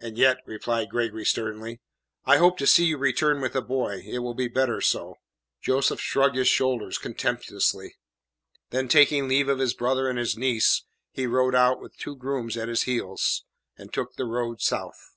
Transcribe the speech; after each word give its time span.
"And 0.00 0.18
yet," 0.18 0.42
replied 0.44 0.90
Gregory 0.90 1.24
sternly, 1.24 1.80
"I 2.26 2.36
hope 2.36 2.58
to 2.58 2.66
see 2.66 2.84
you 2.84 2.98
return 2.98 3.40
with 3.40 3.54
the 3.54 3.62
boy. 3.62 4.02
It 4.06 4.18
will 4.18 4.34
be 4.34 4.46
better 4.46 4.82
so." 4.82 5.16
Joseph 5.62 5.98
shrugged 5.98 6.36
his 6.36 6.46
shoulders 6.48 6.98
contemptuously. 6.98 7.94
Then, 8.68 8.86
taking 8.86 9.28
leave 9.28 9.48
of 9.48 9.60
his 9.60 9.72
brother 9.72 10.10
and 10.10 10.18
his 10.18 10.36
niece, 10.36 10.84
he 11.10 11.26
rode 11.26 11.54
out 11.54 11.80
with 11.80 11.96
two 11.96 12.16
grooms 12.16 12.58
at 12.58 12.68
his 12.68 12.82
heels, 12.82 13.46
and 13.78 13.90
took 13.90 14.16
the 14.16 14.26
road 14.26 14.60
South. 14.60 15.14